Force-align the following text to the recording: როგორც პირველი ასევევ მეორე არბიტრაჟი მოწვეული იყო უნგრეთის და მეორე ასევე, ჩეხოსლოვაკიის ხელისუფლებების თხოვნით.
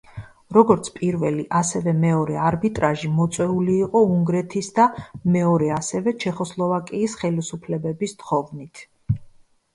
როგორც 0.55 0.87
პირველი 0.93 1.43
ასევევ 1.59 1.99
მეორე 2.05 2.37
არბიტრაჟი 2.45 3.11
მოწვეული 3.19 3.75
იყო 3.89 4.01
უნგრეთის 4.15 4.71
და 4.81 4.87
მეორე 5.37 5.71
ასევე, 5.77 6.17
ჩეხოსლოვაკიის 6.25 7.17
ხელისუფლებების 7.23 8.19
თხოვნით. 8.25 8.85